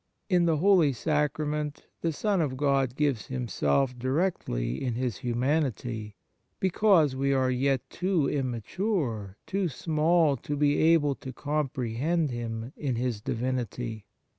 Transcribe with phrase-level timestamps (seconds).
[0.29, 6.15] In the Holy Sacrament the Son of God gives Himself directly in His humanity,
[6.59, 12.95] because we are yet too immature, too small, to be able to comprehend Him in
[12.95, 14.07] His Divinity.